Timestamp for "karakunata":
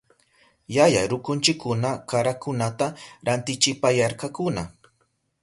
2.09-2.87